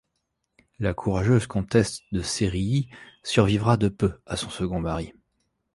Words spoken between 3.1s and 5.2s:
survivra de peu à son second mari.